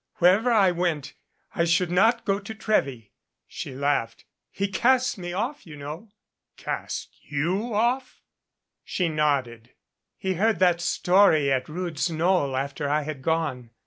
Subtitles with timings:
[0.15, 1.13] Wherever I went,
[1.53, 3.11] I should not go to Trewy."
[3.47, 4.25] She laughed.
[4.49, 6.09] "He cast me off, you know."
[6.57, 8.19] "Cast you off?"
[8.83, 9.73] She nodded.
[10.17, 13.69] "He heard that story at Rood's Knoll after I had gone.